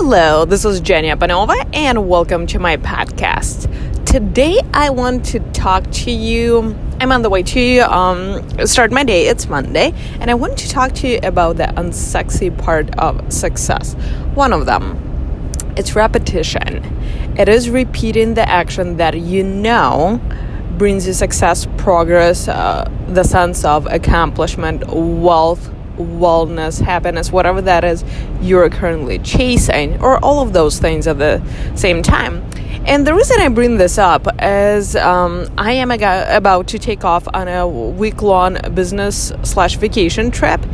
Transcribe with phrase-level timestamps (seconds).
[0.00, 3.66] Hello, this is Jenya Apanova, and welcome to my podcast.
[4.06, 6.76] Today, I want to talk to you.
[7.00, 9.26] I'm on the way to um, start my day.
[9.26, 13.94] It's Monday, and I want to talk to you about the unsexy part of success.
[14.34, 16.76] One of them, it's repetition.
[17.36, 20.20] It is repeating the action that you know
[20.78, 28.04] brings you success, progress, uh, the sense of accomplishment, wealth wellness, happiness, whatever that is
[28.40, 31.42] you're currently chasing, or all of those things at the
[31.74, 32.44] same time.
[32.86, 37.28] And the reason I bring this up is um, I am about to take off
[37.34, 40.64] on a week long business slash vacation trip.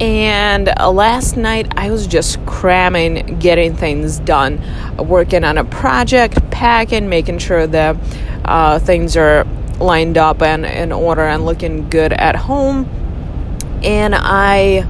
[0.00, 4.60] And last night I was just cramming, getting things done,
[4.96, 7.96] working on a project, packing, making sure that
[8.44, 9.46] uh, things are
[9.78, 12.88] lined up and in order and looking good at home
[13.84, 14.86] and I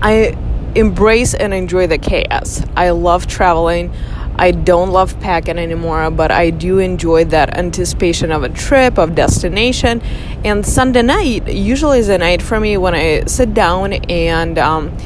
[0.00, 0.36] I
[0.74, 2.62] embrace and enjoy the chaos.
[2.76, 3.92] I love traveling.
[4.36, 9.16] I don't love packing anymore, but I do enjoy that anticipation of a trip, of
[9.16, 10.00] destination.
[10.44, 14.96] And Sunday night usually is a night for me when I sit down and um,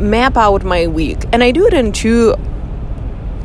[0.00, 1.24] map out my week.
[1.32, 2.36] And I do it in two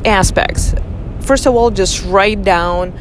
[0.04, 0.76] aspects.
[1.20, 2.96] First of all, just write down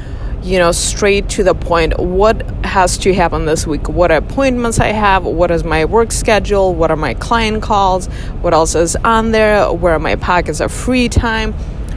[0.46, 2.00] you know, straight to the point.
[2.00, 3.90] What has to happen this week?
[3.90, 5.26] What appointments I have?
[5.26, 6.76] What is my work schedule?
[6.76, 8.06] What are my client calls?
[8.42, 9.74] What else is on there?
[9.74, 11.54] Where are my pockets of free time?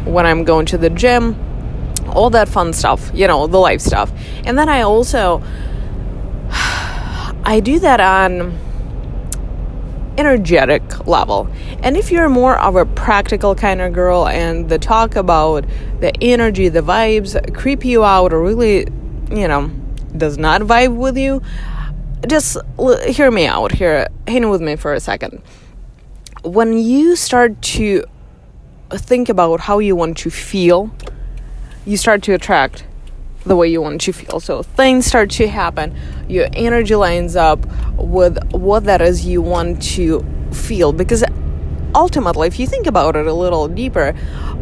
[0.07, 1.37] When I'm going to the gym?
[2.09, 4.11] All that fun stuff, you know, the life stuff.
[4.45, 5.43] And then I also
[6.51, 8.59] I do that on
[10.19, 11.49] energetic level.
[11.83, 15.65] And if you're more of a practical kind of girl and the talk about
[16.01, 18.89] the energy, the vibes creep you out or really,
[19.31, 19.71] you know,
[20.17, 21.41] does not vibe with you,
[22.27, 22.59] just
[23.07, 24.09] hear me out here.
[24.27, 25.41] Hang with me for a second.
[26.43, 28.05] When you start to
[28.91, 30.91] think about how you want to feel,
[31.87, 32.85] you start to attract
[33.49, 34.41] the way you want to feel.
[34.41, 35.97] So things start to happen,
[36.29, 37.59] your energy lines up
[37.97, 40.93] with what that is you want to feel.
[40.93, 41.25] Because
[41.95, 44.13] ultimately, if you think about it a little deeper,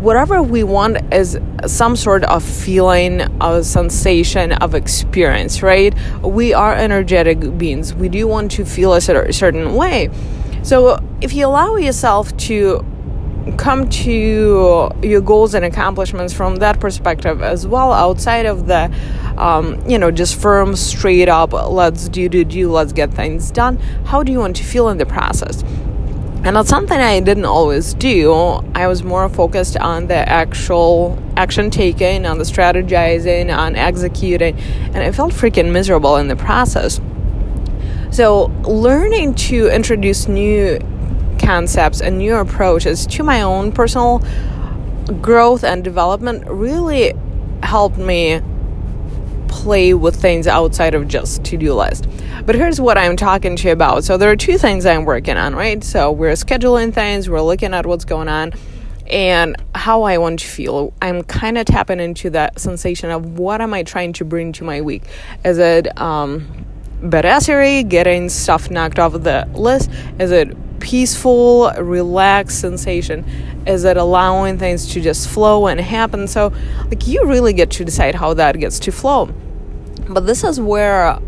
[0.01, 5.95] whatever we want is some sort of feeling, a sensation, of experience, right?
[6.23, 7.93] We are energetic beings.
[7.95, 10.11] We do want to feel a certain way.
[10.63, 12.85] So if you allow yourself to
[13.57, 18.93] come to your goals and accomplishments from that perspective as well outside of the
[19.37, 23.77] um, you know just firm straight up let's do do do let's get things done
[24.07, 25.63] how do you want to feel in the process
[26.47, 28.33] and that's something I didn't always do.
[28.33, 34.99] I was more focused on the actual action taking, on the strategizing, on executing, and
[34.99, 37.01] I felt freaking miserable in the process.
[38.13, 40.79] So, learning to introduce new
[41.47, 44.21] concepts and new approaches to my own personal
[45.23, 47.15] growth and development really
[47.63, 48.41] helped me
[49.47, 52.09] play with things outside of just to-do list.
[52.45, 54.03] But here's what I'm talking to you about.
[54.03, 55.85] So there are two things I'm working on, right?
[55.85, 58.53] So we're scheduling things, we're looking at what's going on
[59.07, 60.93] and how I want to feel.
[61.01, 64.65] I'm kind of tapping into that sensation of what am I trying to bring to
[64.65, 65.05] my week?
[65.45, 66.67] Is it um
[67.03, 69.91] badassery, getting stuff knocked off the list?
[70.19, 73.25] Is it peaceful, relaxed sensation?
[73.67, 76.29] Is it allowing things to just flow and happen?
[76.29, 76.53] So,
[76.87, 79.27] like, you really get to decide how that gets to flow.
[80.09, 81.19] But this is where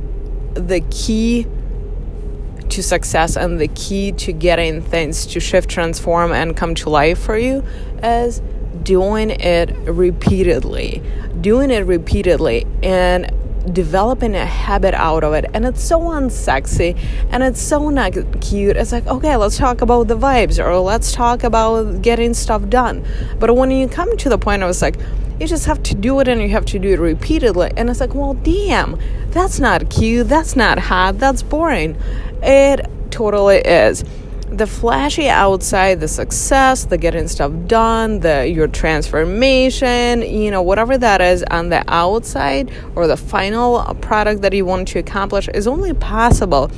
[0.54, 1.46] the key
[2.68, 7.18] to success and the key to getting things to shift, transform, and come to life
[7.18, 7.64] for you
[8.02, 8.40] is
[8.82, 11.02] doing it repeatedly.
[11.40, 12.66] Doing it repeatedly.
[12.82, 13.32] And
[13.68, 16.98] developing a habit out of it and it's so unsexy
[17.30, 18.76] and it's so not cute.
[18.76, 23.04] It's like okay let's talk about the vibes or let's talk about getting stuff done.
[23.38, 24.96] But when you come to the point i was like
[25.40, 27.70] you just have to do it and you have to do it repeatedly.
[27.76, 28.98] And it's like well damn
[29.30, 31.96] that's not cute that's not hot that's boring.
[32.42, 34.04] It totally is
[34.50, 40.96] the flashy outside, the success, the getting stuff done, the your transformation, you know, whatever
[40.96, 45.66] that is on the outside or the final product that you want to accomplish is
[45.66, 46.70] only possible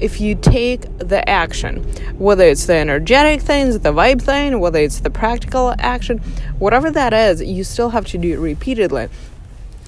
[0.00, 1.82] if you take the action,
[2.18, 6.18] whether it's the energetic things, the vibe thing, whether it's the practical action,
[6.58, 9.08] whatever that is, you still have to do it repeatedly.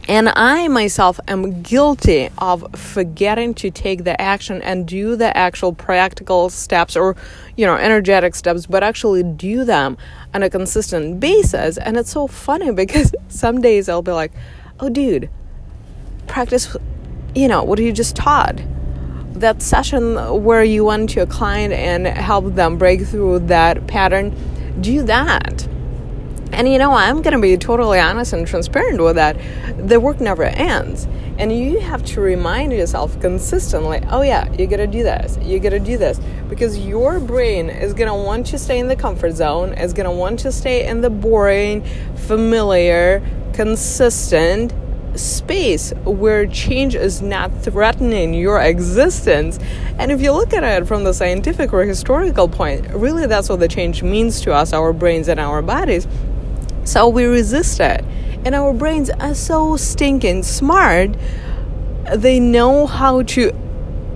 [0.08, 5.72] And I myself am guilty of forgetting to take the action and do the actual
[5.72, 7.16] practical steps or,
[7.56, 9.96] you know, energetic steps, but actually do them
[10.32, 11.76] on a consistent basis.
[11.76, 14.30] And it's so funny because some days I'll be like,
[14.78, 15.28] oh, dude,
[16.28, 16.76] practice,
[17.34, 18.60] you know, what you just taught.
[19.34, 20.14] that session
[20.44, 24.32] where you went to a client and help them break through that pattern,
[24.80, 25.68] do that.
[26.52, 29.36] And you know, I'm going to be totally honest and transparent with that.
[29.88, 31.06] The work never ends.
[31.38, 35.78] And you have to remind yourself consistently, oh yeah, you gotta do this, you gotta
[35.78, 36.18] do this.
[36.48, 40.38] Because your brain is gonna want to stay in the comfort zone, is gonna want
[40.40, 41.84] to stay in the boring,
[42.26, 43.22] familiar,
[43.52, 44.72] consistent
[45.14, 49.58] space where change is not threatening your existence.
[49.98, 53.60] And if you look at it from the scientific or historical point, really that's what
[53.60, 56.06] the change means to us, our brains and our bodies.
[56.86, 58.04] So we resist it.
[58.44, 61.10] And our brains are so stinking smart.
[62.14, 63.52] They know how to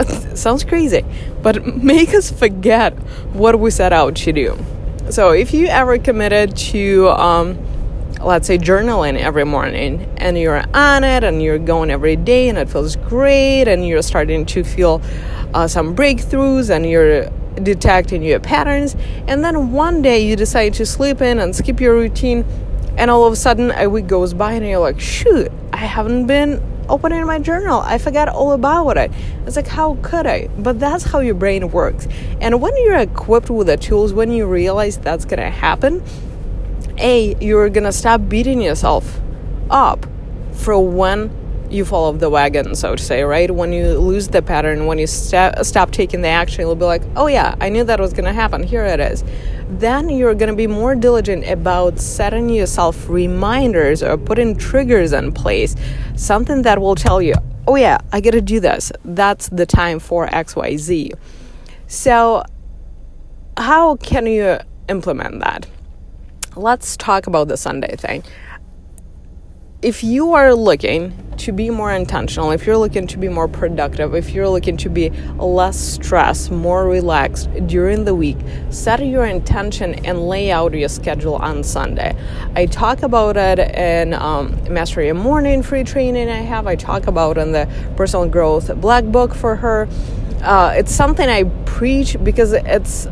[0.35, 1.05] sounds crazy,
[1.43, 2.95] but make us forget
[3.35, 4.57] what we set out to do.
[5.11, 7.59] So if you ever committed to um,
[8.23, 12.57] let's say journaling every morning and you're on it and you're going every day and
[12.57, 15.03] it feels great and you're starting to feel
[15.55, 20.87] uh, some breakthroughs and you're detecting your patterns and then one day you decide to
[20.87, 22.45] sleep in and skip your routine
[22.97, 26.27] and all of a sudden a week goes by and you're like shoot i haven't
[26.27, 27.81] been opening my journal.
[27.81, 29.13] I forgot all about it.
[29.47, 30.49] It's like how could i?
[30.59, 32.09] But that's how your brain works.
[32.41, 36.03] And when you're equipped with the tools when you realize that's to happen
[36.99, 39.21] a, you're gonna stop beating yourself
[39.71, 40.07] up
[40.53, 41.31] for when
[41.71, 43.51] you fall off the wagon, so to say, right?
[43.51, 47.03] When you lose the pattern, when you st- stop taking the action, you'll be like,
[47.17, 48.63] oh yeah, I knew that was gonna happen.
[48.63, 49.25] Here it is.
[49.69, 55.77] Then you're gonna be more diligent about setting yourself reminders or putting triggers in place,
[56.17, 57.35] something that will tell you,
[57.67, 58.93] oh yeah, I gotta do this.
[59.05, 61.13] That's the time for XYZ.
[61.87, 62.45] So,
[63.57, 64.59] how can you
[64.89, 65.67] implement that?
[66.57, 68.25] let's talk about the Sunday thing.
[69.83, 74.15] If you are looking to be more intentional, if you're looking to be more productive,
[74.15, 78.37] if you're looking to be less stressed, more relaxed during the week,
[78.71, 82.15] set your intention and lay out your schedule on Sunday.
[82.55, 86.67] I talk about it in um, Master Your Morning free training I have.
[86.67, 89.89] I talk about in the personal growth black book for her.
[90.43, 93.07] Uh, it's something I preach because it's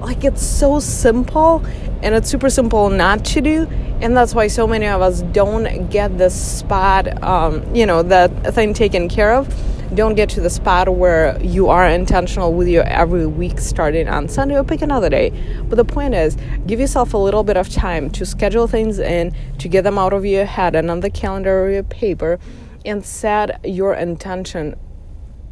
[0.00, 1.64] like it's so simple
[2.02, 3.66] and it's super simple not to do
[4.00, 8.54] and that's why so many of us don't get the spot um, you know that
[8.54, 9.52] thing taken care of.
[9.94, 14.28] Don't get to the spot where you are intentional with your every week starting on
[14.28, 15.30] sunday or pick another day.
[15.68, 16.36] But the point is
[16.66, 20.12] give yourself a little bit of time to schedule things in to get them out
[20.12, 22.38] of your head and on the calendar or your paper
[22.84, 24.76] and set your intention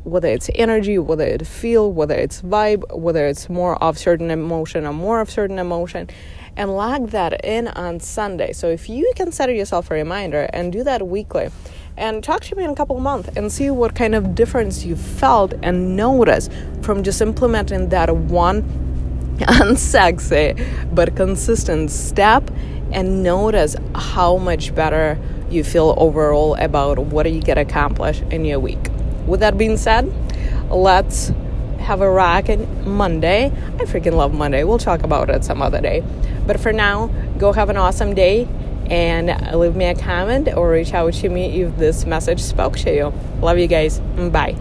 [0.06, 4.86] whether it's energy, whether it's feel, whether it's vibe, whether it's more of certain emotion
[4.86, 6.08] or more of certain emotion,
[6.56, 8.52] and log that in on Sunday.
[8.52, 11.50] So if you can set yourself a reminder and do that weekly,
[11.96, 14.94] and talk to me in a couple months and see what kind of difference you
[14.94, 16.48] felt and notice
[16.82, 18.62] from just implementing that one
[19.38, 20.54] unsexy
[20.94, 22.50] but consistent step
[22.92, 25.18] and notice how much better
[25.50, 28.90] you feel overall about what you get accomplished in your week.
[29.26, 30.12] With that being said,
[30.70, 31.32] let's
[31.78, 33.46] have a rockin' Monday.
[33.46, 34.64] I freaking love Monday.
[34.64, 36.02] We'll talk about it some other day.
[36.46, 37.08] But for now,
[37.38, 38.48] go have an awesome day
[38.90, 42.94] and leave me a comment or reach out to me if this message spoke to
[42.94, 43.12] you.
[43.40, 44.00] Love you guys.
[44.00, 44.56] Bye.